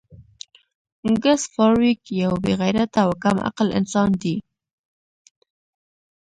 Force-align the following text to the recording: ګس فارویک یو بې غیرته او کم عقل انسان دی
ګس 1.23 1.41
فارویک 1.53 2.01
یو 2.21 2.33
بې 2.43 2.53
غیرته 2.61 2.99
او 3.05 3.11
کم 3.23 3.37
عقل 3.47 3.67
انسان 3.79 4.09
دی 4.21 4.35